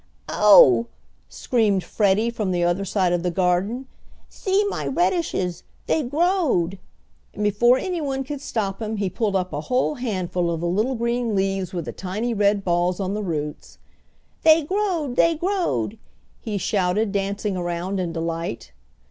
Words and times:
"Oh!" 0.29 0.87
screamed 1.29 1.83
Freddie 1.83 2.31
from 2.31 2.49
the 2.49 2.63
other 2.63 2.83
side 2.85 3.13
of 3.13 3.21
the 3.21 3.29
garden. 3.29 3.85
"See 4.29 4.65
my 4.67 4.87
redishes! 4.87 5.61
They 5.85 6.01
growed!" 6.01 6.79
and 7.35 7.43
before 7.43 7.77
anyone 7.77 8.23
could 8.23 8.41
stop 8.41 8.81
him 8.81 8.97
he 8.97 9.11
pulled 9.11 9.35
up 9.35 9.53
a 9.53 9.61
whole 9.69 9.93
handful 10.01 10.49
of 10.49 10.59
the 10.61 10.65
little 10.67 10.95
green 10.95 11.35
leaves 11.35 11.71
with 11.71 11.85
the 11.85 11.91
tiny 11.91 12.33
red 12.33 12.63
balls 12.65 12.99
on 12.99 13.13
the 13.13 13.21
roots. 13.21 13.77
"They 14.41 14.63
growed! 14.63 15.17
They 15.17 15.35
growed!" 15.35 15.99
he 16.39 16.57
shouted, 16.57 17.11
dancing 17.11 17.55
around 17.55 17.99
in 17.99 18.11
delight. 18.11 18.71